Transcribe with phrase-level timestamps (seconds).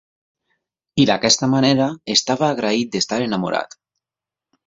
[1.01, 3.77] I, d'aquesta manera, estava agraït d'estar enamorat.